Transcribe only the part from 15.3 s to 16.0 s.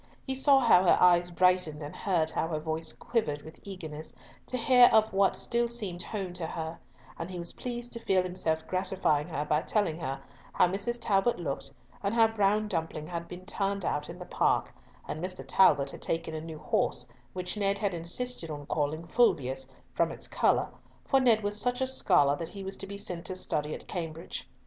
Talbot